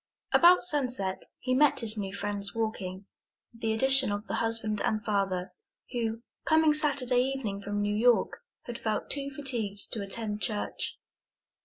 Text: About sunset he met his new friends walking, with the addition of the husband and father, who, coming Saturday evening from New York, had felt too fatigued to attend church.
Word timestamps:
About 0.33 0.63
sunset 0.63 1.25
he 1.37 1.53
met 1.53 1.81
his 1.81 1.95
new 1.95 2.11
friends 2.11 2.55
walking, 2.55 3.05
with 3.53 3.61
the 3.61 3.71
addition 3.71 4.11
of 4.11 4.25
the 4.25 4.33
husband 4.33 4.81
and 4.81 5.05
father, 5.05 5.53
who, 5.91 6.23
coming 6.43 6.73
Saturday 6.73 7.21
evening 7.21 7.61
from 7.61 7.83
New 7.83 7.95
York, 7.95 8.39
had 8.65 8.79
felt 8.79 9.11
too 9.11 9.29
fatigued 9.29 9.91
to 9.91 10.01
attend 10.01 10.41
church. 10.41 10.97